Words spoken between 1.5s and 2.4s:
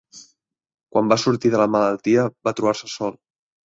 de la malaltia,